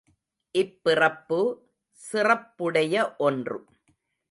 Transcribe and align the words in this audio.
இப்பிறப்பு, 0.55 1.39
சிறப்புடைய 1.99 3.15
ஒன்று. 3.17 3.59